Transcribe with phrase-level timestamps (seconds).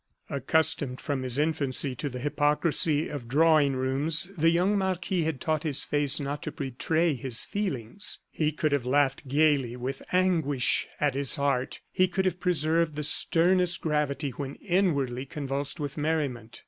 [0.31, 5.61] Accustomed from his infancy to the hypocrisy of drawing rooms, the young marquis had taught
[5.61, 8.17] his face not to betray his feelings.
[8.31, 13.03] He could have laughed gayly with anguish at his heart; he could have preserved the
[13.03, 16.59] sternest gravity when inwardly convulsed with merriment.